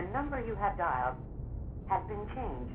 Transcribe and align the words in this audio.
The 0.00 0.06
number 0.14 0.40
you 0.40 0.54
have 0.56 0.78
dialed 0.78 1.16
has 1.88 2.02
been 2.08 2.26
changed. 2.34 2.72